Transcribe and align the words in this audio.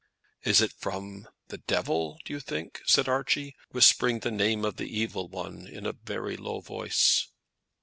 "Is 0.43 0.61
it 0.61 0.71
from 0.73 1.27
the 1.49 1.59
devil, 1.59 2.17
do 2.25 2.33
you 2.33 2.39
think?" 2.39 2.81
said 2.87 3.07
Archie, 3.07 3.55
whispering 3.69 4.21
the 4.21 4.31
name 4.31 4.65
of 4.65 4.77
the 4.77 4.87
Evil 4.89 5.27
One 5.27 5.67
in 5.67 5.85
a 5.85 5.93
very 5.93 6.37
low 6.37 6.59
voice. 6.59 7.27